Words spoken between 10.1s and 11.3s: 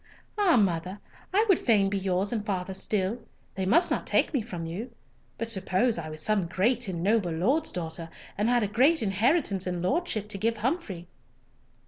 to give Humfrey!"